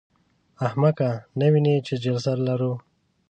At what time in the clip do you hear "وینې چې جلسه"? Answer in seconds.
1.51-2.31